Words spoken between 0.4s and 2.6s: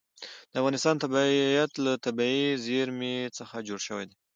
د افغانستان طبیعت له طبیعي